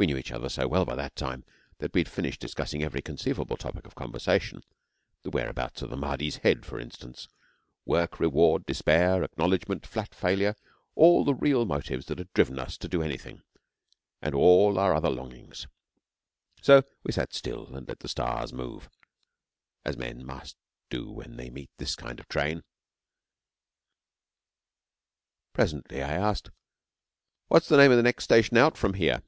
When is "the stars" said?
18.00-18.54